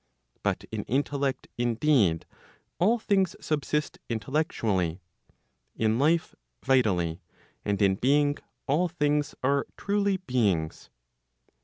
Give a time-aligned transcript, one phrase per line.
[0.41, 2.25] But in intellect indeed,
[2.79, 4.99] all things subsist intellectually,
[5.75, 6.33] in life
[6.65, 7.21] vitally,
[7.63, 10.89] and in being, all things are truly beings.